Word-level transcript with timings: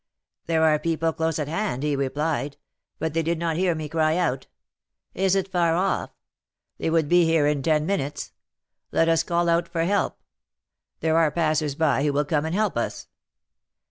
'There 0.47 0.63
are 0.63 0.79
people 0.79 1.13
close 1.13 1.37
at 1.37 1.47
hand,' 1.47 1.83
he 1.83 1.95
replied; 1.95 2.57
'but 2.97 3.13
they 3.13 3.21
did 3.21 3.37
not 3.37 3.55
hear 3.55 3.75
me 3.75 3.87
cry 3.87 4.17
out.' 4.17 4.47
'Is 5.13 5.35
it 5.35 5.51
far 5.51 5.75
off?' 5.75 6.09
'They 6.79 6.89
would 6.89 7.07
be 7.07 7.23
here 7.25 7.45
in 7.45 7.61
ten 7.61 7.85
minutes.' 7.85 8.31
'Let 8.91 9.07
us 9.07 9.21
call 9.21 9.47
out 9.47 9.67
for 9.67 9.83
help; 9.83 10.17
there 11.01 11.17
are 11.19 11.29
passers 11.29 11.75
by 11.75 12.03
who 12.03 12.13
will 12.13 12.25
come 12.25 12.45
and 12.45 12.55
help 12.55 12.77
us.' 12.77 13.09